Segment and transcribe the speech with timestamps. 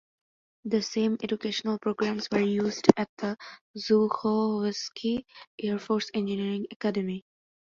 [0.65, 3.37] The same educational programs were used at the
[3.77, 5.25] Zhukovsky
[5.61, 7.23] Air Force Engineering Academy.